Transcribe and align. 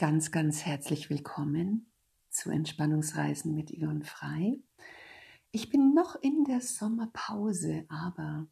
Ganz, 0.00 0.32
ganz 0.32 0.64
herzlich 0.64 1.10
willkommen 1.10 1.92
zu 2.30 2.48
Entspannungsreisen 2.48 3.54
mit 3.54 3.70
Ion 3.70 4.02
Frei. 4.02 4.58
Ich 5.50 5.68
bin 5.68 5.92
noch 5.92 6.14
in 6.14 6.44
der 6.44 6.62
Sommerpause, 6.62 7.84
aber 7.90 8.46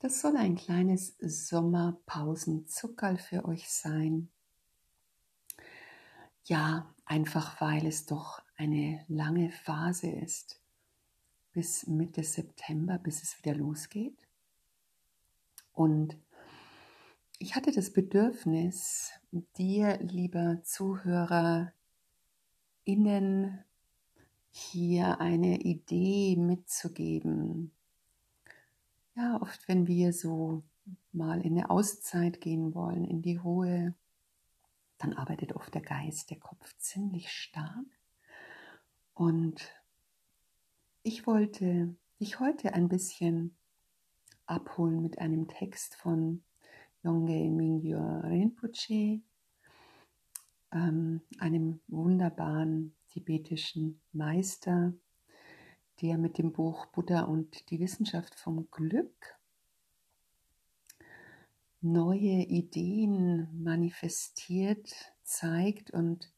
das 0.00 0.20
soll 0.20 0.36
ein 0.36 0.56
kleines 0.56 1.16
Sommerpausenzuckerl 1.20 3.16
für 3.16 3.46
euch 3.46 3.70
sein. 3.70 4.28
Ja, 6.44 6.94
einfach 7.06 7.62
weil 7.62 7.86
es 7.86 8.04
doch 8.04 8.42
eine 8.58 9.06
lange 9.08 9.50
Phase 9.50 10.10
ist, 10.10 10.60
bis 11.52 11.86
Mitte 11.86 12.22
September, 12.22 12.98
bis 12.98 13.22
es 13.22 13.38
wieder 13.42 13.54
losgeht. 13.54 14.28
Und 15.72 16.18
ich 17.38 17.54
hatte 17.54 17.70
das 17.70 17.92
Bedürfnis, 17.92 19.12
dir, 19.56 19.98
lieber 20.02 20.60
Zuhörer, 20.64 21.72
innen 22.84 23.64
hier 24.50 25.20
eine 25.20 25.60
Idee 25.60 26.36
mitzugeben. 26.36 27.70
Ja, 29.14 29.40
oft 29.40 29.68
wenn 29.68 29.86
wir 29.86 30.12
so 30.12 30.64
mal 31.12 31.40
in 31.40 31.56
eine 31.56 31.70
Auszeit 31.70 32.40
gehen 32.40 32.74
wollen, 32.74 33.04
in 33.04 33.22
die 33.22 33.36
Ruhe, 33.36 33.94
dann 34.98 35.12
arbeitet 35.12 35.52
oft 35.52 35.72
der 35.74 35.82
Geist, 35.82 36.30
der 36.30 36.38
Kopf 36.38 36.76
ziemlich 36.78 37.30
stark. 37.30 37.86
Und 39.14 39.70
ich 41.02 41.26
wollte 41.26 41.94
dich 42.18 42.40
heute 42.40 42.74
ein 42.74 42.88
bisschen 42.88 43.56
abholen 44.46 45.02
mit 45.02 45.18
einem 45.18 45.46
Text 45.46 45.94
von 45.94 46.42
Yongey 47.02 47.50
Mingyo 47.50 48.20
Rinpoche, 48.20 49.20
ähm, 50.72 51.20
einem 51.38 51.80
wunderbaren 51.88 52.94
tibetischen 53.08 54.00
Meister, 54.12 54.92
der 56.00 56.18
mit 56.18 56.38
dem 56.38 56.52
Buch 56.52 56.86
Buddha 56.86 57.22
und 57.22 57.70
die 57.70 57.80
Wissenschaft 57.80 58.34
vom 58.34 58.68
Glück 58.70 59.38
neue 61.80 62.44
Ideen 62.44 63.48
manifestiert, 63.62 64.92
zeigt 65.22 65.90
und 65.90 66.32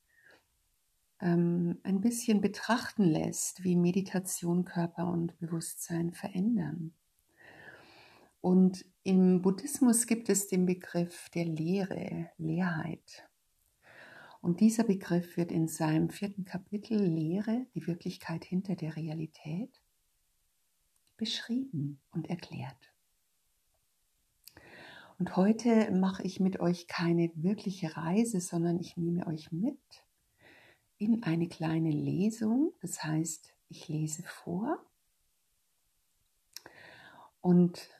ähm, 1.20 1.78
ein 1.82 2.00
bisschen 2.00 2.40
betrachten 2.40 3.04
lässt, 3.04 3.64
wie 3.64 3.76
Meditation 3.76 4.64
Körper 4.64 5.10
und 5.10 5.38
Bewusstsein 5.38 6.12
verändern. 6.12 6.94
Und 8.40 8.84
im 9.02 9.42
Buddhismus 9.42 10.06
gibt 10.06 10.28
es 10.28 10.48
den 10.48 10.66
Begriff 10.66 11.28
der 11.30 11.44
Lehre, 11.44 12.30
Leerheit. 12.38 13.28
Und 14.40 14.60
dieser 14.60 14.84
Begriff 14.84 15.36
wird 15.36 15.52
in 15.52 15.68
seinem 15.68 16.08
vierten 16.08 16.44
Kapitel 16.44 16.98
Lehre, 16.98 17.66
die 17.74 17.86
Wirklichkeit 17.86 18.44
hinter 18.44 18.76
der 18.76 18.96
Realität, 18.96 19.82
beschrieben 21.18 22.00
und 22.12 22.30
erklärt. 22.30 22.94
Und 25.18 25.36
heute 25.36 25.90
mache 25.90 26.22
ich 26.22 26.40
mit 26.40 26.60
euch 26.60 26.86
keine 26.86 27.30
wirkliche 27.34 27.94
Reise, 27.94 28.40
sondern 28.40 28.80
ich 28.80 28.96
nehme 28.96 29.26
euch 29.26 29.52
mit 29.52 29.78
in 30.96 31.22
eine 31.22 31.46
kleine 31.46 31.90
Lesung. 31.90 32.72
Das 32.80 33.04
heißt, 33.04 33.54
ich 33.68 33.88
lese 33.88 34.22
vor 34.22 34.82
und 37.42 37.90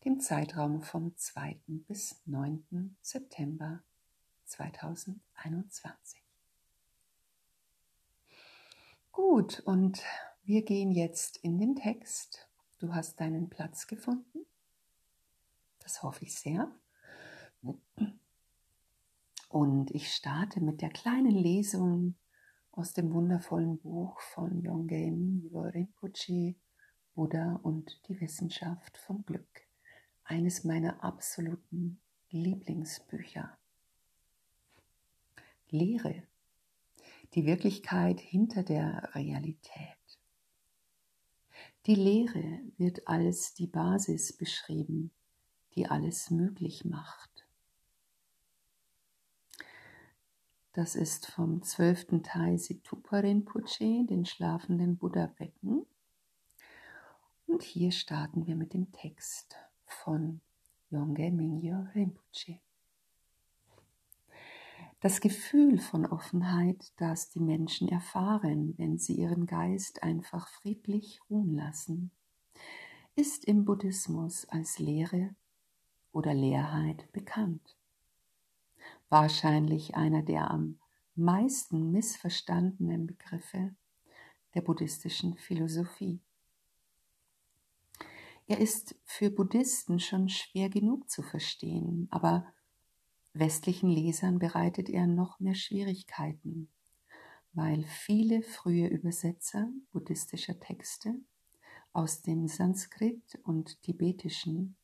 dem 0.06 0.20
Zeitraum 0.20 0.80
vom 0.80 1.14
2. 1.14 1.60
bis 1.86 2.22
9. 2.24 2.96
September 3.02 3.82
2021. 4.46 6.22
Gut, 9.12 9.60
und 9.66 10.02
wir 10.44 10.64
gehen 10.64 10.92
jetzt 10.92 11.36
in 11.44 11.58
den 11.58 11.76
Text. 11.76 12.48
Du 12.78 12.94
hast 12.94 13.20
deinen 13.20 13.50
Platz 13.50 13.86
gefunden. 13.86 14.46
Das 15.80 16.02
hoffe 16.02 16.24
ich 16.24 16.34
sehr. 16.34 16.74
Und 19.50 19.90
ich 19.90 20.10
starte 20.10 20.62
mit 20.62 20.80
der 20.80 20.88
kleinen 20.88 21.36
Lesung 21.36 22.14
aus 22.70 22.94
dem 22.94 23.12
wundervollen 23.12 23.76
Buch 23.76 24.18
von 24.22 24.62
Yongey 24.62 25.10
Mingyur 25.10 25.74
Rinpoche 25.74 26.54
Buddha 27.14 27.60
und 27.62 28.00
die 28.08 28.20
Wissenschaft 28.20 28.96
vom 28.98 29.24
Glück. 29.26 29.66
Eines 30.24 30.64
meiner 30.64 31.04
absoluten 31.04 32.00
Lieblingsbücher. 32.30 33.56
Lehre. 35.68 36.22
Die 37.34 37.46
Wirklichkeit 37.46 38.20
hinter 38.20 38.62
der 38.62 39.14
Realität. 39.14 39.96
Die 41.86 41.94
Lehre 41.94 42.60
wird 42.78 43.08
als 43.08 43.54
die 43.54 43.66
Basis 43.66 44.32
beschrieben, 44.32 45.10
die 45.74 45.86
alles 45.86 46.30
möglich 46.30 46.84
macht. 46.84 47.46
Das 50.74 50.94
ist 50.94 51.26
vom 51.26 51.62
zwölften 51.62 52.22
Teil 52.22 52.58
Situpa 52.58 53.18
Rinpoche, 53.18 54.06
den 54.06 54.24
schlafenden 54.24 54.96
Buddha-Becken. 54.96 55.84
Und 57.46 57.62
hier 57.62 57.92
starten 57.92 58.46
wir 58.46 58.56
mit 58.56 58.74
dem 58.74 58.92
Text 58.92 59.56
von 59.84 60.40
Yongey 60.90 61.30
Mingyo 61.30 61.86
Rinpoche. 61.94 62.60
Das 65.00 65.20
Gefühl 65.20 65.78
von 65.78 66.06
Offenheit, 66.06 66.92
das 66.96 67.28
die 67.28 67.40
Menschen 67.40 67.88
erfahren, 67.88 68.74
wenn 68.78 68.98
sie 68.98 69.14
ihren 69.14 69.46
Geist 69.46 70.02
einfach 70.04 70.46
friedlich 70.46 71.20
ruhen 71.28 71.56
lassen, 71.56 72.12
ist 73.16 73.44
im 73.44 73.64
Buddhismus 73.64 74.48
als 74.48 74.78
Lehre 74.78 75.34
oder 76.12 76.34
Leerheit 76.34 77.10
bekannt. 77.12 77.76
Wahrscheinlich 79.08 79.96
einer 79.96 80.22
der 80.22 80.50
am 80.50 80.78
meisten 81.16 81.90
missverstandenen 81.90 83.06
Begriffe 83.06 83.74
der 84.54 84.60
buddhistischen 84.60 85.36
Philosophie. 85.36 86.20
Er 88.52 88.60
ist 88.60 88.96
für 89.06 89.30
Buddhisten 89.30 89.98
schon 89.98 90.28
schwer 90.28 90.68
genug 90.68 91.08
zu 91.08 91.22
verstehen, 91.22 92.06
aber 92.10 92.46
westlichen 93.32 93.88
Lesern 93.88 94.38
bereitet 94.38 94.90
er 94.90 95.06
noch 95.06 95.40
mehr 95.40 95.54
Schwierigkeiten, 95.54 96.68
weil 97.54 97.82
viele 97.84 98.42
frühe 98.42 98.88
Übersetzer 98.88 99.70
buddhistischer 99.90 100.60
Texte 100.60 101.14
aus 101.94 102.20
dem 102.20 102.46
Sanskrit 102.46 103.40
und 103.42 103.80
Tibetischen 103.80 104.76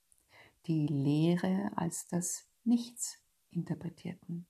die 0.66 0.86
Lehre 0.86 1.70
als 1.76 2.06
das 2.06 2.48
Nichts 2.64 3.18
interpretierten. 3.50 4.46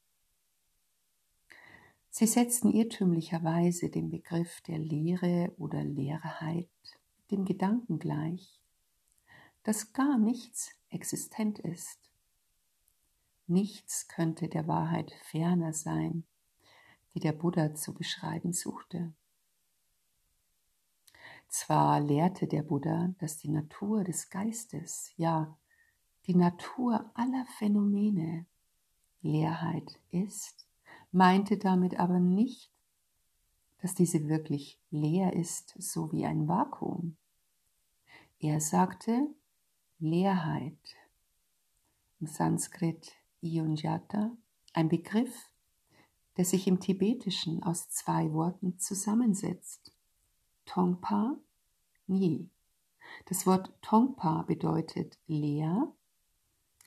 Sie 2.08 2.28
setzten 2.28 2.70
irrtümlicherweise 2.70 3.90
den 3.90 4.10
Begriff 4.10 4.60
der 4.60 4.78
Lehre 4.78 5.52
oder 5.56 5.82
Leerheit 5.82 6.70
dem 7.32 7.44
Gedanken 7.44 7.98
gleich, 7.98 8.60
dass 9.68 9.92
gar 9.92 10.16
nichts 10.16 10.70
existent 10.88 11.58
ist. 11.58 11.98
Nichts 13.46 14.08
könnte 14.08 14.48
der 14.48 14.66
Wahrheit 14.66 15.12
ferner 15.24 15.74
sein, 15.74 16.24
die 17.12 17.20
der 17.20 17.32
Buddha 17.32 17.74
zu 17.74 17.92
beschreiben 17.92 18.54
suchte. 18.54 19.12
Zwar 21.48 22.00
lehrte 22.00 22.46
der 22.46 22.62
Buddha, 22.62 23.14
dass 23.18 23.36
die 23.36 23.50
Natur 23.50 24.04
des 24.04 24.30
Geistes, 24.30 25.12
ja 25.18 25.54
die 26.26 26.34
Natur 26.34 27.10
aller 27.12 27.44
Phänomene 27.58 28.46
Leerheit 29.20 30.00
ist, 30.10 30.66
meinte 31.12 31.58
damit 31.58 32.00
aber 32.00 32.20
nicht, 32.20 32.72
dass 33.82 33.94
diese 33.94 34.28
wirklich 34.28 34.80
leer 34.90 35.34
ist, 35.34 35.74
so 35.76 36.10
wie 36.10 36.24
ein 36.24 36.48
Vakuum. 36.48 37.18
Er 38.40 38.62
sagte 38.62 39.28
Leerheit, 40.00 40.96
im 42.20 42.28
Sanskrit 42.28 43.16
Iyunjata, 43.40 44.30
ein 44.72 44.88
Begriff, 44.88 45.50
der 46.36 46.44
sich 46.44 46.68
im 46.68 46.78
Tibetischen 46.78 47.64
aus 47.64 47.88
zwei 47.88 48.32
Worten 48.32 48.78
zusammensetzt. 48.78 49.92
Tongpa, 50.66 51.36
Ni. 52.06 52.48
Das 53.26 53.44
Wort 53.44 53.72
Tongpa 53.82 54.42
bedeutet 54.42 55.18
leer, 55.26 55.92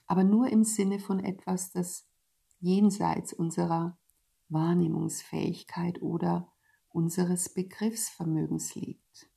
aber 0.07 0.23
nur 0.23 0.47
im 0.47 0.63
Sinne 0.63 0.99
von 0.99 1.19
etwas, 1.19 1.73
das 1.73 2.07
jenseits 2.61 3.33
unserer 3.33 3.97
Wahrnehmungsfähigkeit 4.47 6.01
oder 6.01 6.49
unseres 6.87 7.49
Begriffsvermögens 7.49 8.73
liegt. 8.75 9.30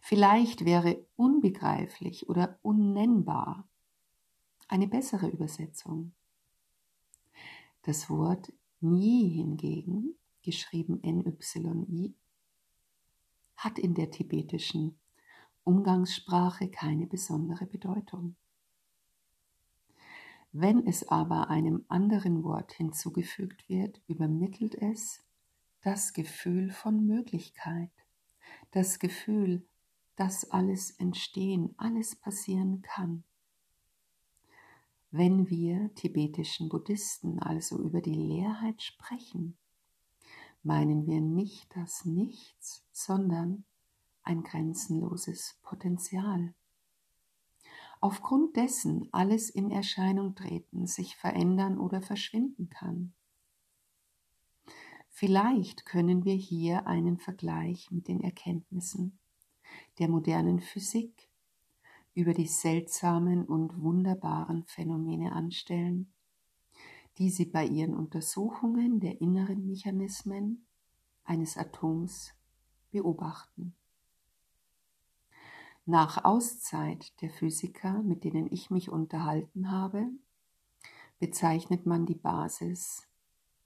Vielleicht 0.00 0.64
wäre 0.64 1.06
unbegreiflich 1.16 2.28
oder 2.28 2.58
unnennbar 2.62 3.68
eine 4.66 4.88
bessere 4.88 5.28
Übersetzung. 5.28 6.12
Das 7.82 8.08
Wort 8.10 8.52
Nie 8.80 9.28
hingegen, 9.28 10.14
geschrieben 10.42 11.00
NYI, 11.02 12.14
hat 13.56 13.78
in 13.78 13.94
der 13.94 14.10
tibetischen 14.10 14.98
Umgangssprache 15.64 16.70
keine 16.70 17.06
besondere 17.06 17.66
Bedeutung. 17.66 18.36
Wenn 20.52 20.86
es 20.86 21.06
aber 21.06 21.50
einem 21.50 21.84
anderen 21.88 22.42
Wort 22.42 22.72
hinzugefügt 22.72 23.68
wird, 23.68 24.00
übermittelt 24.08 24.74
es 24.74 25.22
das 25.82 26.12
Gefühl 26.12 26.70
von 26.70 27.06
Möglichkeit, 27.06 27.92
das 28.70 28.98
Gefühl, 28.98 29.66
dass 30.20 30.50
alles 30.50 30.90
entstehen, 30.90 31.74
alles 31.78 32.14
passieren 32.14 32.82
kann. 32.82 33.24
Wenn 35.10 35.48
wir 35.48 35.94
tibetischen 35.94 36.68
Buddhisten 36.68 37.38
also 37.38 37.78
über 37.78 38.02
die 38.02 38.12
Leerheit 38.12 38.82
sprechen, 38.82 39.56
meinen 40.62 41.06
wir 41.06 41.22
nicht 41.22 41.74
das 41.74 42.04
Nichts, 42.04 42.84
sondern 42.92 43.64
ein 44.22 44.42
grenzenloses 44.42 45.58
Potenzial. 45.62 46.52
Aufgrund 48.02 48.56
dessen 48.56 49.08
alles 49.12 49.48
in 49.48 49.70
Erscheinung 49.70 50.34
treten, 50.34 50.86
sich 50.86 51.16
verändern 51.16 51.78
oder 51.78 52.02
verschwinden 52.02 52.68
kann. 52.68 53.14
Vielleicht 55.08 55.86
können 55.86 56.26
wir 56.26 56.34
hier 56.34 56.86
einen 56.86 57.16
Vergleich 57.16 57.90
mit 57.90 58.06
den 58.06 58.20
Erkenntnissen 58.20 59.18
der 59.98 60.08
modernen 60.08 60.60
Physik 60.60 61.28
über 62.14 62.34
die 62.34 62.46
seltsamen 62.46 63.44
und 63.44 63.80
wunderbaren 63.82 64.64
Phänomene 64.64 65.32
anstellen, 65.32 66.12
die 67.18 67.30
sie 67.30 67.46
bei 67.46 67.66
ihren 67.66 67.94
Untersuchungen 67.94 69.00
der 69.00 69.20
inneren 69.20 69.66
Mechanismen 69.66 70.66
eines 71.24 71.56
Atoms 71.56 72.32
beobachten. 72.90 73.74
Nach 75.86 76.24
Auszeit 76.24 77.20
der 77.20 77.30
Physiker, 77.30 78.02
mit 78.02 78.24
denen 78.24 78.46
ich 78.50 78.70
mich 78.70 78.90
unterhalten 78.90 79.70
habe, 79.70 80.06
bezeichnet 81.18 81.86
man 81.86 82.06
die 82.06 82.14
Basis 82.14 83.06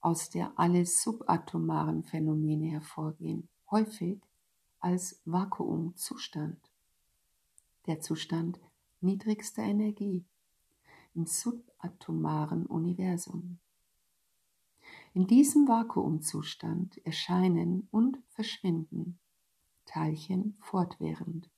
aus 0.01 0.31
der 0.31 0.53
alle 0.59 0.85
subatomaren 0.85 2.03
Phänomene 2.03 2.67
hervorgehen, 2.67 3.49
häufig 3.71 4.21
als 4.85 5.19
Vakuumzustand. 5.25 6.59
Der 7.87 8.01
Zustand 8.01 8.61
niedrigster 9.01 9.63
Energie 9.63 10.27
im 11.15 11.25
subatomaren 11.25 12.67
Universum. 12.67 13.61
In 15.15 15.27
diesem 15.27 15.67
Vakuumzustand 15.67 16.99
erscheinen 17.07 17.89
und 17.93 18.19
verschwinden 18.29 19.19
Teilchen 19.87 20.55
fortwährend. 20.61 21.49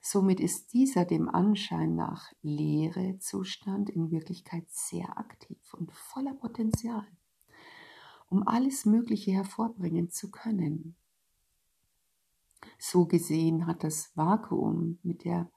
Somit 0.00 0.40
ist 0.40 0.72
dieser 0.72 1.04
dem 1.04 1.28
Anschein 1.28 1.94
nach 1.94 2.32
leere 2.40 3.18
Zustand 3.18 3.90
in 3.90 4.10
Wirklichkeit 4.10 4.64
sehr 4.70 5.18
aktiv 5.18 5.74
und 5.74 5.92
voller 5.92 6.32
Potenzial, 6.32 7.06
um 8.30 8.48
alles 8.48 8.86
Mögliche 8.86 9.32
hervorbringen 9.32 10.08
zu 10.08 10.30
können. 10.30 10.96
So 12.88 13.04
gesehen 13.04 13.66
hat 13.66 13.82
das 13.82 14.16
Vakuum 14.16 15.00
mit 15.02 15.24
der 15.24 15.50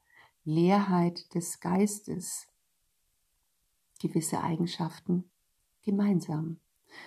Leerheit 0.45 1.31
des 1.35 1.59
Geistes 1.59 2.47
gewisse 4.01 4.41
Eigenschaften 4.41 5.29
gemeinsam, 5.83 6.59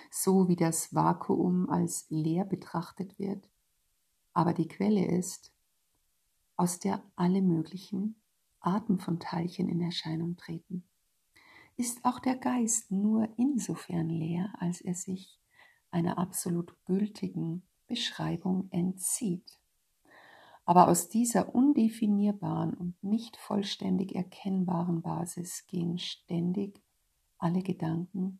so 0.09 0.47
wie 0.47 0.55
das 0.55 0.95
Vakuum 0.95 1.69
als 1.69 2.05
leer 2.07 2.45
betrachtet 2.45 3.19
wird, 3.19 3.49
aber 4.31 4.53
die 4.53 4.69
Quelle 4.69 5.05
ist, 5.05 5.51
aus 6.55 6.79
der 6.79 7.03
alle 7.17 7.41
möglichen 7.41 8.15
Arten 8.61 8.99
von 8.99 9.19
Teilchen 9.19 9.67
in 9.67 9.81
Erscheinung 9.81 10.37
treten, 10.37 10.87
ist 11.75 12.05
auch 12.05 12.19
der 12.19 12.37
Geist 12.37 12.91
nur 12.91 13.27
insofern 13.35 14.07
leer, 14.07 14.53
als 14.57 14.79
er 14.79 14.95
sich 14.95 15.41
einer 15.91 16.17
absolut 16.17 16.77
gültigen 16.85 17.67
Beschreibung 17.87 18.69
entzieht. 18.71 19.59
Aber 20.65 20.87
aus 20.87 21.09
dieser 21.09 21.53
undefinierbaren 21.53 22.73
und 22.73 23.03
nicht 23.03 23.35
vollständig 23.37 24.15
erkennbaren 24.15 25.01
Basis 25.01 25.65
gehen 25.67 25.97
ständig 25.97 26.81
alle 27.37 27.61
Gedanken, 27.61 28.39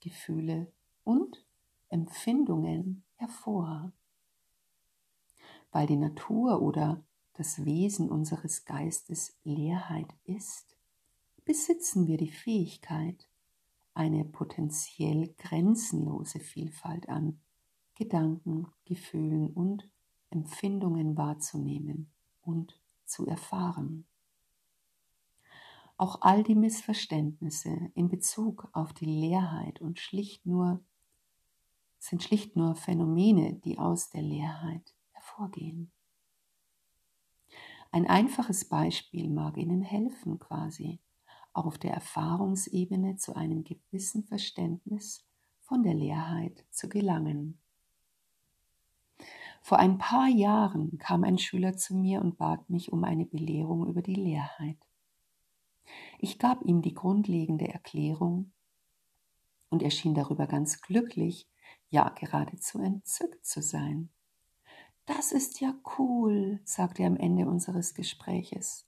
Gefühle 0.00 0.72
und 1.02 1.44
Empfindungen 1.88 3.02
hervor. 3.16 3.92
Weil 5.72 5.88
die 5.88 5.96
Natur 5.96 6.62
oder 6.62 7.02
das 7.34 7.64
Wesen 7.64 8.08
unseres 8.08 8.64
Geistes 8.64 9.36
Leerheit 9.42 10.14
ist, 10.24 10.76
besitzen 11.44 12.06
wir 12.06 12.16
die 12.16 12.30
Fähigkeit, 12.30 13.28
eine 13.94 14.24
potenziell 14.24 15.34
grenzenlose 15.38 16.40
Vielfalt 16.40 17.08
an 17.08 17.40
Gedanken, 17.96 18.66
Gefühlen 18.84 19.48
und 19.52 19.88
Empfindungen 20.34 21.16
wahrzunehmen 21.16 22.10
und 22.42 22.78
zu 23.06 23.26
erfahren. 23.26 24.06
Auch 25.96 26.22
all 26.22 26.42
die 26.42 26.56
Missverständnisse 26.56 27.92
in 27.94 28.08
Bezug 28.08 28.68
auf 28.72 28.92
die 28.92 29.06
Leerheit 29.06 29.80
und 29.80 30.00
schlicht 30.00 30.44
nur 30.44 30.84
sind 32.00 32.22
schlicht 32.22 32.54
nur 32.54 32.74
Phänomene, 32.74 33.54
die 33.54 33.78
aus 33.78 34.10
der 34.10 34.20
Leerheit 34.20 34.94
hervorgehen. 35.12 35.90
Ein 37.92 38.06
einfaches 38.06 38.66
Beispiel 38.66 39.30
mag 39.30 39.56
Ihnen 39.56 39.80
helfen, 39.80 40.38
quasi 40.38 41.00
auf 41.54 41.78
der 41.78 41.94
Erfahrungsebene 41.94 43.16
zu 43.16 43.34
einem 43.34 43.64
gewissen 43.64 44.24
Verständnis 44.24 45.24
von 45.60 45.82
der 45.82 45.94
Leerheit 45.94 46.66
zu 46.70 46.88
gelangen. 46.88 47.58
Vor 49.66 49.78
ein 49.78 49.96
paar 49.96 50.28
Jahren 50.28 50.98
kam 50.98 51.24
ein 51.24 51.38
Schüler 51.38 51.74
zu 51.74 51.94
mir 51.94 52.20
und 52.20 52.36
bat 52.36 52.68
mich 52.68 52.92
um 52.92 53.02
eine 53.02 53.24
Belehrung 53.24 53.86
über 53.86 54.02
die 54.02 54.14
Leerheit. 54.14 54.76
Ich 56.18 56.38
gab 56.38 56.60
ihm 56.66 56.82
die 56.82 56.92
grundlegende 56.92 57.68
Erklärung 57.68 58.52
und 59.70 59.82
er 59.82 59.90
schien 59.90 60.14
darüber 60.14 60.46
ganz 60.46 60.82
glücklich, 60.82 61.48
ja 61.88 62.10
geradezu 62.10 62.78
entzückt 62.78 63.46
zu 63.46 63.62
sein. 63.62 64.10
Das 65.06 65.32
ist 65.32 65.60
ja 65.60 65.74
cool, 65.96 66.60
sagte 66.64 67.02
er 67.02 67.08
am 67.08 67.16
Ende 67.16 67.48
unseres 67.48 67.94
Gespräches. 67.94 68.86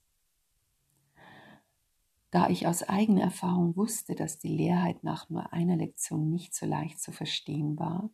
Da 2.29 2.49
ich 2.49 2.67
aus 2.67 2.83
eigener 2.83 3.23
Erfahrung 3.23 3.75
wusste, 3.75 4.13
dass 4.13 4.37
die 4.37 4.55
Leerheit 4.55 5.03
nach 5.03 5.27
nur 5.27 5.51
einer 5.53 5.75
Lektion 5.75 6.29
nicht 6.29 6.53
so 6.53 6.67
leicht 6.67 7.01
zu 7.01 7.11
verstehen 7.11 7.79
war, 7.79 8.11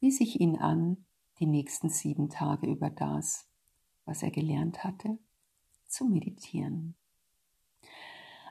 wies 0.00 0.18
ich 0.22 0.40
ihn 0.40 0.56
an, 0.56 1.04
die 1.40 1.46
nächsten 1.46 1.88
sieben 1.88 2.28
Tage 2.28 2.66
über 2.68 2.90
das, 2.90 3.48
was 4.04 4.22
er 4.22 4.30
gelernt 4.30 4.84
hatte, 4.84 5.18
zu 5.86 6.04
meditieren. 6.04 6.94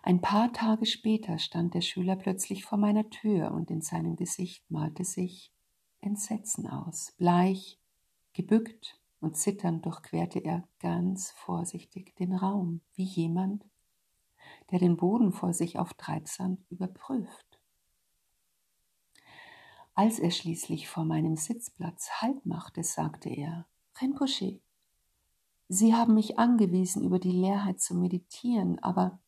Ein 0.01 0.21
paar 0.21 0.51
Tage 0.53 0.85
später 0.85 1.37
stand 1.37 1.73
der 1.73 1.81
Schüler 1.81 2.15
plötzlich 2.15 2.65
vor 2.65 2.77
meiner 2.77 3.09
Tür 3.09 3.51
und 3.51 3.69
in 3.69 3.81
seinem 3.81 4.15
Gesicht 4.15 4.69
malte 4.69 5.03
sich 5.03 5.51
Entsetzen 6.01 6.67
aus. 6.67 7.13
Bleich, 7.17 7.79
gebückt 8.33 8.99
und 9.19 9.35
zitternd 9.35 9.85
durchquerte 9.85 10.39
er 10.39 10.67
ganz 10.79 11.31
vorsichtig 11.31 12.15
den 12.15 12.33
Raum, 12.33 12.81
wie 12.95 13.03
jemand, 13.03 13.65
der 14.71 14.79
den 14.79 14.97
Boden 14.97 15.33
vor 15.33 15.53
sich 15.53 15.77
auf 15.77 15.93
Treibsand 15.93 16.59
überprüft. 16.69 17.48
Als 19.99 20.17
er 20.17 20.31
schließlich 20.31 20.87
vor 20.87 21.03
meinem 21.03 21.35
Sitzplatz 21.35 22.21
Halt 22.21 22.45
machte, 22.45 22.83
sagte 22.83 23.27
er, 23.27 23.65
Rinpoche, 23.99 24.61
Sie 25.67 25.93
haben 25.93 26.13
mich 26.13 26.39
angewiesen, 26.39 27.03
über 27.03 27.19
die 27.19 27.33
Leerheit 27.33 27.81
zu 27.81 27.95
meditieren, 27.95 28.79
aber 28.79 29.19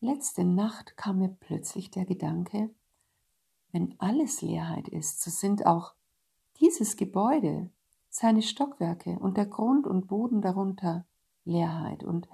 letzte 0.00 0.42
Nacht 0.42 0.96
kam 0.96 1.18
mir 1.18 1.28
plötzlich 1.28 1.90
der 1.90 2.06
Gedanke, 2.06 2.70
wenn 3.72 3.94
alles 3.98 4.40
Leerheit 4.40 4.88
ist, 4.88 5.20
so 5.20 5.30
sind 5.30 5.66
auch 5.66 5.92
dieses 6.60 6.96
Gebäude, 6.96 7.68
seine 8.08 8.40
Stockwerke 8.40 9.18
und 9.18 9.36
der 9.36 9.44
Grund 9.44 9.86
und 9.86 10.06
Boden 10.06 10.40
darunter 10.40 11.04
Leerheit. 11.44 12.04
Und 12.04 12.26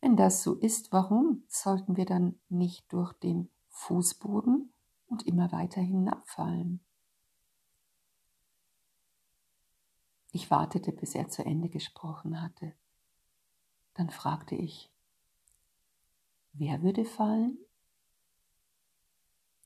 wenn 0.00 0.16
das 0.16 0.44
so 0.44 0.54
ist, 0.54 0.92
warum 0.92 1.42
sollten 1.48 1.96
wir 1.96 2.04
dann 2.06 2.38
nicht 2.48 2.92
durch 2.92 3.12
den 3.14 3.50
Fußboden 3.70 4.72
und 5.08 5.26
immer 5.26 5.50
weiter 5.50 5.80
hinabfallen? 5.80 6.84
Ich 10.32 10.50
wartete, 10.50 10.92
bis 10.92 11.14
er 11.14 11.28
zu 11.28 11.44
Ende 11.44 11.68
gesprochen 11.68 12.40
hatte. 12.40 12.74
Dann 13.94 14.10
fragte 14.10 14.54
ich, 14.54 14.90
wer 16.52 16.82
würde 16.82 17.04
fallen? 17.04 17.58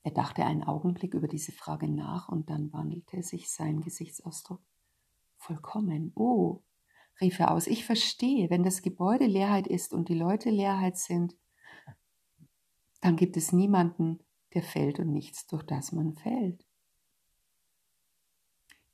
Er 0.03 0.11
dachte 0.11 0.45
einen 0.45 0.65
Augenblick 0.65 1.15
über 1.15 1.29
diese 1.29 1.53
Frage 1.53 1.89
nach 1.89 2.29
und 2.29 2.51
dann 2.51 2.73
wandelte 2.73 3.23
sich 3.23 3.51
sein 3.51 3.81
Gesichtsausdruck. 3.81 4.61
Vollkommen. 5.37 6.13
Oh, 6.15 6.63
rief 7.21 7.39
er 7.39 7.51
aus, 7.51 7.67
ich 7.67 7.85
verstehe, 7.85 8.51
wenn 8.51 8.63
das 8.63 8.83
Gebäude 8.83 9.27
Leerheit 9.27 9.67
ist 9.67 9.93
und 9.93 10.09
die 10.09 10.15
Leute 10.15 10.51
Leerheit 10.51 10.99
sind, 10.99 11.37
dann 13.01 13.17
gibt 13.17 13.37
es 13.37 13.53
niemanden, 13.53 14.21
der 14.55 14.63
fällt 14.63 14.99
und 14.99 15.13
nichts, 15.13 15.47
durch 15.47 15.63
das 15.63 15.93
man 15.93 16.15
fällt. 16.15 16.65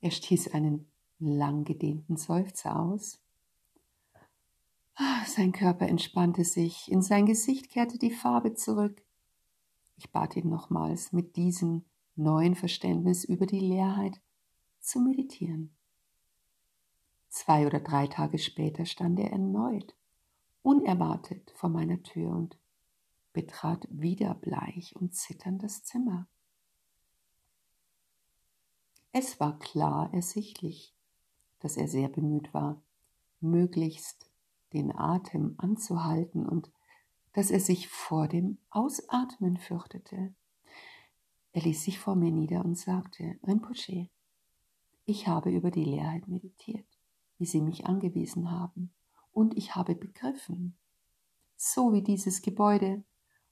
Er 0.01 0.11
stieß 0.11 0.53
einen 0.53 0.90
langgedehnten 1.29 2.17
Seufzer 2.17 2.79
aus. 2.79 3.19
Ah, 4.95 5.25
sein 5.25 5.51
Körper 5.51 5.87
entspannte 5.87 6.43
sich, 6.43 6.91
in 6.91 7.01
sein 7.01 7.25
Gesicht 7.25 7.69
kehrte 7.69 7.97
die 7.97 8.11
Farbe 8.11 8.53
zurück. 8.53 9.01
Ich 9.97 10.11
bat 10.11 10.35
ihn 10.35 10.49
nochmals, 10.49 11.11
mit 11.11 11.35
diesem 11.35 11.85
neuen 12.15 12.55
Verständnis 12.55 13.23
über 13.23 13.45
die 13.45 13.59
Leerheit 13.59 14.19
zu 14.79 14.99
meditieren. 14.99 15.75
Zwei 17.29 17.65
oder 17.65 17.79
drei 17.79 18.07
Tage 18.07 18.37
später 18.37 18.85
stand 18.85 19.19
er 19.19 19.31
erneut, 19.31 19.95
unerwartet 20.63 21.51
vor 21.55 21.69
meiner 21.69 22.03
Tür 22.03 22.31
und 22.31 22.57
betrat 23.33 23.87
wieder 23.89 24.35
bleich 24.35 24.95
und 24.95 25.15
zitternd 25.15 25.63
das 25.63 25.83
Zimmer. 25.83 26.27
Es 29.13 29.39
war 29.39 29.59
klar 29.59 30.13
ersichtlich, 30.13 30.93
dass 31.61 31.77
er 31.77 31.87
sehr 31.87 32.09
bemüht 32.09 32.53
war, 32.53 32.81
möglichst 33.39 34.29
den 34.73 34.95
Atem 34.95 35.55
anzuhalten 35.57 36.45
und 36.47 36.71
dass 37.33 37.51
er 37.51 37.59
sich 37.59 37.87
vor 37.87 38.27
dem 38.27 38.57
Ausatmen 38.69 39.57
fürchtete. 39.57 40.33
Er 41.53 41.61
ließ 41.61 41.83
sich 41.83 41.99
vor 41.99 42.15
mir 42.15 42.31
nieder 42.31 42.63
und 42.63 42.77
sagte, 42.77 43.37
Rinpoche, 43.45 44.09
ich 45.05 45.27
habe 45.27 45.51
über 45.51 45.71
die 45.71 45.83
Leerheit 45.83 46.27
meditiert, 46.27 46.85
wie 47.37 47.45
Sie 47.45 47.61
mich 47.61 47.85
angewiesen 47.85 48.51
haben, 48.51 48.93
und 49.33 49.57
ich 49.57 49.75
habe 49.75 49.95
begriffen, 49.95 50.77
so 51.55 51.93
wie 51.93 52.01
dieses 52.01 52.41
Gebäude 52.41 53.03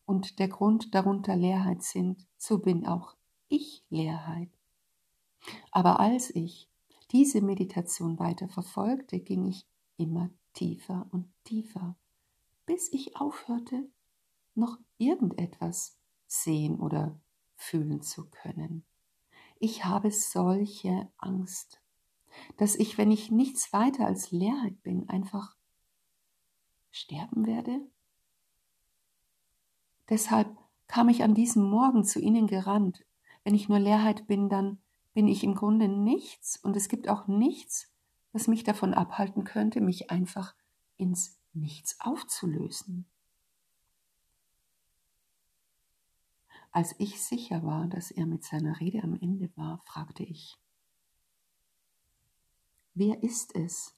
und 0.06 0.40
der 0.40 0.48
Grund 0.48 0.94
darunter 0.94 1.36
Leerheit 1.36 1.84
sind, 1.84 2.26
so 2.38 2.60
bin 2.60 2.86
auch 2.86 3.16
ich 3.48 3.84
Leerheit. 3.90 4.50
Aber 5.72 6.00
als 6.00 6.30
ich 6.36 6.69
diese 7.12 7.42
Meditation 7.42 8.20
weiter 8.20 8.48
verfolgte, 8.48 9.20
ging 9.20 9.46
ich 9.46 9.66
immer 9.98 10.30
tiefer 10.54 11.08
und 11.12 11.32
tiefer 11.44 11.96
bis 12.70 12.94
ich 12.94 13.16
aufhörte, 13.16 13.90
noch 14.54 14.78
irgendetwas 15.00 15.98
sehen 16.28 16.80
oder 16.80 17.20
fühlen 17.56 18.04
zu 18.04 18.30
können. 18.30 18.86
Ich 19.58 19.86
habe 19.86 20.12
solche 20.12 21.12
Angst, 21.18 21.82
dass 22.58 22.76
ich, 22.76 23.00
wenn 23.00 23.10
ich 23.10 23.32
nichts 23.32 23.74
weiter 23.74 24.06
als 24.06 24.30
Leerheit 24.30 24.84
bin, 24.84 25.10
einfach 25.10 25.56
sterben 26.92 27.48
werde. 27.48 27.82
Deshalb 30.08 30.56
kam 30.86 31.10
ich 31.10 31.24
an 31.24 31.34
diesem 31.34 31.68
Morgen 31.68 32.04
zu 32.04 32.20
Ihnen 32.20 32.46
gerannt. 32.46 33.04
Wenn 33.44 33.56
ich 33.56 33.68
nur 33.68 33.80
Leerheit 33.80 34.28
bin, 34.28 34.48
dann 34.48 34.80
bin 35.20 35.28
ich 35.28 35.44
im 35.44 35.54
Grunde 35.54 35.90
nichts 35.90 36.56
und 36.64 36.78
es 36.78 36.88
gibt 36.88 37.10
auch 37.10 37.28
nichts, 37.28 37.92
was 38.32 38.48
mich 38.48 38.64
davon 38.64 38.94
abhalten 38.94 39.44
könnte, 39.44 39.82
mich 39.82 40.10
einfach 40.12 40.56
ins 40.96 41.38
nichts 41.52 42.00
aufzulösen. 42.00 43.06
Als 46.72 46.96
ich 47.00 47.22
sicher 47.22 47.64
war, 47.64 47.88
dass 47.88 48.12
er 48.12 48.26
mit 48.28 48.46
seiner 48.46 48.80
Rede 48.80 49.04
am 49.04 49.14
Ende 49.14 49.52
war, 49.58 49.80
fragte 49.80 50.24
ich, 50.24 50.58
wer 52.94 53.22
ist 53.22 53.54
es, 53.58 53.98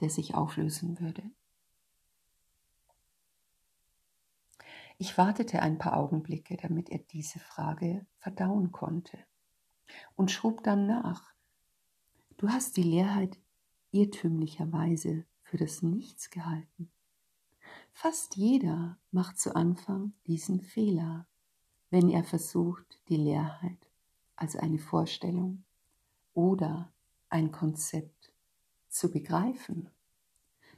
der 0.00 0.08
sich 0.08 0.34
auflösen 0.34 0.98
würde? 0.98 1.30
Ich 4.96 5.18
wartete 5.18 5.60
ein 5.60 5.76
paar 5.76 5.98
Augenblicke, 5.98 6.56
damit 6.56 6.88
er 6.88 7.00
diese 7.00 7.38
Frage 7.38 8.06
verdauen 8.16 8.72
konnte, 8.72 9.26
und 10.16 10.30
schob 10.30 10.62
dann 10.62 10.86
nach. 10.86 11.34
Du 12.36 12.48
hast 12.48 12.76
die 12.76 12.82
Leerheit 12.82 13.38
irrtümlicherweise 13.92 15.24
für 15.42 15.56
das 15.56 15.82
Nichts 15.82 16.30
gehalten. 16.30 16.90
Fast 17.92 18.36
jeder 18.36 18.98
macht 19.12 19.38
zu 19.38 19.54
Anfang 19.54 20.12
diesen 20.26 20.60
Fehler, 20.60 21.26
wenn 21.90 22.10
er 22.10 22.24
versucht, 22.24 22.98
die 23.08 23.16
Leerheit 23.16 23.78
als 24.36 24.56
eine 24.56 24.78
Vorstellung 24.78 25.62
oder 26.34 26.92
ein 27.28 27.52
Konzept 27.52 28.32
zu 28.88 29.10
begreifen. 29.10 29.90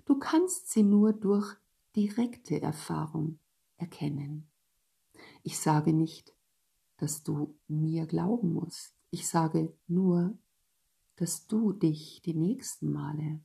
Du 0.04 0.18
kannst 0.18 0.70
sie 0.70 0.82
nur 0.82 1.12
durch 1.12 1.56
direkte 1.96 2.60
Erfahrung 2.60 3.38
erkennen. 3.78 4.46
Ich 5.42 5.58
sage 5.58 5.92
nicht, 5.92 6.34
dass 6.98 7.22
du 7.22 7.56
mir 7.66 8.06
glauben 8.06 8.52
musst. 8.52 8.94
Ich 9.16 9.26
sage 9.26 9.72
nur, 9.88 10.36
dass 11.16 11.46
du 11.46 11.72
dich 11.72 12.20
die 12.22 12.34
nächsten 12.34 12.92
Male 12.92 13.40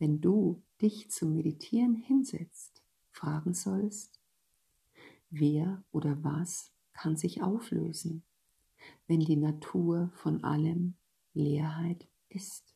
wenn 0.00 0.20
du 0.20 0.62
dich 0.80 1.10
zum 1.10 1.34
Meditieren 1.34 1.94
hinsetzt, 1.94 2.82
fragen 3.10 3.52
sollst, 3.52 4.18
wer 5.28 5.84
oder 5.92 6.24
was 6.24 6.72
kann 6.94 7.16
sich 7.16 7.42
auflösen, 7.42 8.24
wenn 9.06 9.20
die 9.20 9.36
Natur 9.36 10.10
von 10.14 10.42
allem 10.42 10.94
Leerheit 11.34 12.08
ist. 12.30 12.74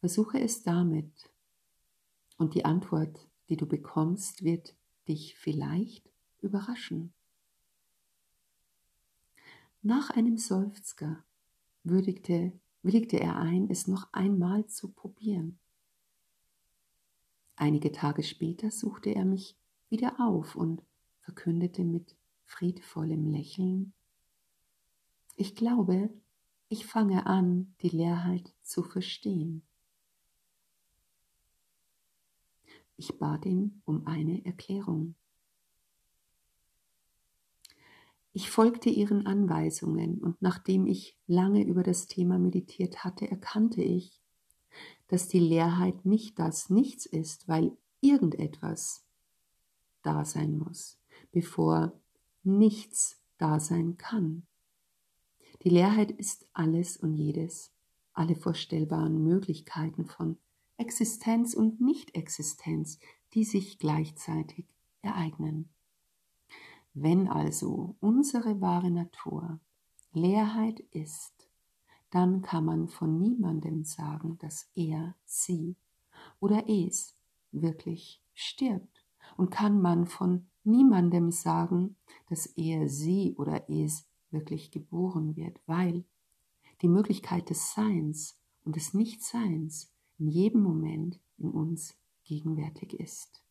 Versuche 0.00 0.40
es 0.40 0.64
damit 0.64 1.30
und 2.36 2.54
die 2.54 2.64
Antwort, 2.64 3.28
die 3.48 3.56
du 3.56 3.66
bekommst, 3.66 4.42
wird 4.42 4.74
dich 5.06 5.36
vielleicht 5.36 6.10
überraschen. 6.40 7.13
Nach 9.86 10.08
einem 10.08 10.38
Seufzer 10.38 11.22
würdigte 11.82 12.58
willigte 12.82 13.20
er 13.20 13.36
ein, 13.36 13.68
es 13.70 13.86
noch 13.86 14.10
einmal 14.12 14.66
zu 14.66 14.88
probieren. 14.88 15.58
Einige 17.56 17.92
Tage 17.92 18.22
später 18.22 18.70
suchte 18.70 19.14
er 19.14 19.26
mich 19.26 19.56
wieder 19.90 20.20
auf 20.20 20.56
und 20.56 20.82
verkündete 21.20 21.84
mit 21.84 22.16
friedvollem 22.46 23.30
Lächeln, 23.30 23.92
ich 25.36 25.54
glaube, 25.54 26.10
ich 26.68 26.86
fange 26.86 27.26
an, 27.26 27.74
die 27.82 27.88
Leerheit 27.90 28.54
zu 28.62 28.82
verstehen. 28.84 29.62
Ich 32.96 33.18
bat 33.18 33.44
ihn 33.44 33.82
um 33.84 34.06
eine 34.06 34.44
Erklärung. 34.46 35.14
Ich 38.36 38.50
folgte 38.50 38.90
ihren 38.90 39.26
Anweisungen 39.26 40.18
und 40.18 40.42
nachdem 40.42 40.88
ich 40.88 41.16
lange 41.28 41.64
über 41.64 41.84
das 41.84 42.06
Thema 42.06 42.36
meditiert 42.36 43.04
hatte, 43.04 43.30
erkannte 43.30 43.80
ich, 43.80 44.20
dass 45.06 45.28
die 45.28 45.38
Leerheit 45.38 46.04
nicht 46.04 46.40
das 46.40 46.68
Nichts 46.68 47.06
ist, 47.06 47.46
weil 47.46 47.76
irgendetwas 48.00 49.06
da 50.02 50.24
sein 50.24 50.58
muss, 50.58 50.98
bevor 51.30 51.92
nichts 52.42 53.22
da 53.38 53.60
sein 53.60 53.98
kann. 53.98 54.48
Die 55.62 55.70
Leerheit 55.70 56.10
ist 56.10 56.48
alles 56.54 56.96
und 56.96 57.14
jedes, 57.14 57.72
alle 58.14 58.34
vorstellbaren 58.34 59.22
Möglichkeiten 59.22 60.06
von 60.06 60.38
Existenz 60.76 61.54
und 61.54 61.80
Nicht-Existenz, 61.80 62.98
die 63.32 63.44
sich 63.44 63.78
gleichzeitig 63.78 64.66
ereignen. 65.02 65.68
Wenn 66.94 67.28
also 67.28 67.96
unsere 68.00 68.60
wahre 68.60 68.90
Natur 68.90 69.58
Leerheit 70.12 70.78
ist, 70.92 71.48
dann 72.10 72.42
kann 72.42 72.64
man 72.64 72.86
von 72.86 73.18
niemandem 73.18 73.82
sagen, 73.82 74.38
dass 74.38 74.70
er, 74.76 75.16
sie 75.24 75.74
oder 76.38 76.68
es 76.68 77.16
wirklich 77.50 78.22
stirbt. 78.32 79.04
Und 79.36 79.50
kann 79.50 79.82
man 79.82 80.06
von 80.06 80.46
niemandem 80.62 81.32
sagen, 81.32 81.96
dass 82.28 82.46
er, 82.46 82.88
sie 82.88 83.34
oder 83.36 83.68
es 83.68 84.06
wirklich 84.30 84.70
geboren 84.70 85.34
wird, 85.34 85.60
weil 85.66 86.04
die 86.82 86.88
Möglichkeit 86.88 87.50
des 87.50 87.72
Seins 87.72 88.38
und 88.64 88.76
des 88.76 88.94
Nichtseins 88.94 89.92
in 90.18 90.28
jedem 90.28 90.62
Moment 90.62 91.18
in 91.38 91.50
uns 91.50 91.96
gegenwärtig 92.22 92.94
ist. 92.94 93.43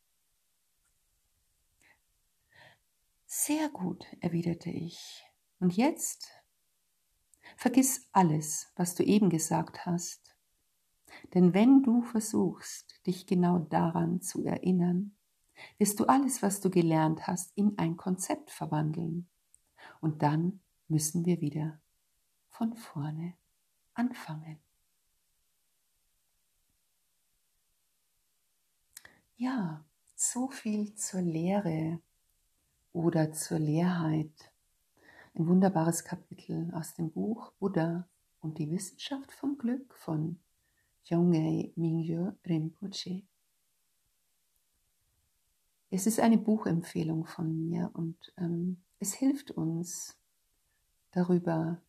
Sehr 3.35 3.67
gut, 3.67 4.05
erwiderte 4.19 4.69
ich. 4.69 5.25
Und 5.59 5.75
jetzt? 5.75 6.29
Vergiss 7.57 8.07
alles, 8.11 8.71
was 8.75 8.93
du 8.93 9.03
eben 9.03 9.31
gesagt 9.31 9.87
hast. 9.87 10.35
Denn 11.33 11.55
wenn 11.55 11.81
du 11.81 12.03
versuchst, 12.03 13.03
dich 13.07 13.25
genau 13.25 13.57
daran 13.57 14.21
zu 14.21 14.45
erinnern, 14.45 15.15
wirst 15.79 15.99
du 15.99 16.05
alles, 16.05 16.43
was 16.43 16.61
du 16.61 16.69
gelernt 16.69 17.25
hast, 17.25 17.57
in 17.57 17.75
ein 17.79 17.97
Konzept 17.97 18.51
verwandeln. 18.51 19.27
Und 19.99 20.21
dann 20.21 20.61
müssen 20.87 21.25
wir 21.25 21.41
wieder 21.41 21.81
von 22.49 22.75
vorne 22.75 23.33
anfangen. 23.95 24.59
Ja, 29.37 29.83
so 30.15 30.49
viel 30.49 30.93
zur 30.93 31.21
Lehre 31.21 31.99
oder 32.93 33.33
zur 33.33 33.59
Leerheit. 33.59 34.51
Ein 35.33 35.47
wunderbares 35.47 36.05
Kapitel 36.05 36.71
aus 36.73 36.93
dem 36.93 37.12
Buch 37.12 37.51
Buddha 37.59 38.07
und 38.39 38.59
die 38.59 38.69
Wissenschaft 38.69 39.31
vom 39.31 39.57
Glück 39.57 39.93
von 39.95 40.39
Yongei 41.05 41.73
Mingyo 41.75 42.33
Rinpoche. 42.45 43.23
Es 45.89 46.07
ist 46.07 46.19
eine 46.19 46.38
Buchempfehlung 46.38 47.25
von 47.25 47.59
mir 47.59 47.89
und 47.93 48.33
ähm, 48.38 48.81
es 49.00 49.13
hilft 49.13 49.51
uns 49.51 50.18
darüber 51.11 51.81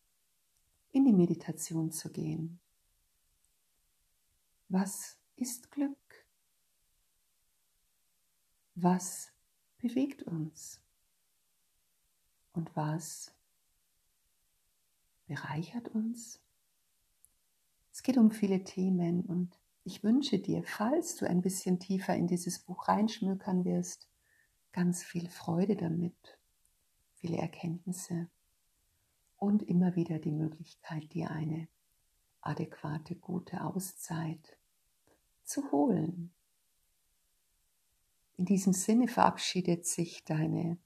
in 0.92 1.04
die 1.04 1.12
Meditation 1.12 1.90
zu 1.90 2.10
gehen. 2.10 2.60
Was 4.68 5.18
ist 5.36 5.70
Glück? 5.70 6.26
Was 8.74 9.30
bewegt 9.78 10.22
uns? 10.22 10.83
Und 12.54 12.74
was 12.74 13.32
bereichert 15.26 15.88
uns? 15.88 16.40
Es 17.92 18.02
geht 18.02 18.16
um 18.16 18.30
viele 18.30 18.64
Themen 18.64 19.22
und 19.22 19.58
ich 19.84 20.02
wünsche 20.02 20.38
dir, 20.38 20.62
falls 20.64 21.16
du 21.16 21.28
ein 21.28 21.42
bisschen 21.42 21.78
tiefer 21.78 22.16
in 22.16 22.26
dieses 22.26 22.58
Buch 22.60 22.88
reinschmökern 22.88 23.64
wirst, 23.64 24.08
ganz 24.72 25.02
viel 25.02 25.28
Freude 25.28 25.76
damit, 25.76 26.38
viele 27.16 27.36
Erkenntnisse 27.36 28.28
und 29.36 29.62
immer 29.62 29.94
wieder 29.94 30.18
die 30.18 30.32
Möglichkeit, 30.32 31.12
dir 31.12 31.30
eine 31.30 31.68
adäquate, 32.40 33.16
gute 33.16 33.62
Auszeit 33.64 34.56
zu 35.44 35.70
holen. 35.70 36.32
In 38.36 38.44
diesem 38.46 38.72
Sinne 38.72 39.08
verabschiedet 39.08 39.86
sich 39.86 40.24
deine 40.24 40.78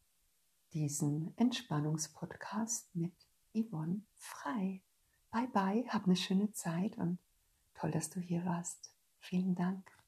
diesen 0.73 1.37
Entspannungspodcast 1.37 2.95
mit 2.95 3.13
Yvonne 3.53 4.01
Frei. 4.17 4.81
Bye 5.29 5.49
bye, 5.49 5.85
hab 5.89 6.05
eine 6.05 6.15
schöne 6.15 6.51
Zeit 6.53 6.97
und 6.97 7.19
toll, 7.75 7.91
dass 7.91 8.09
du 8.09 8.19
hier 8.19 8.43
warst. 8.45 8.91
Vielen 9.19 9.53
Dank. 9.53 9.98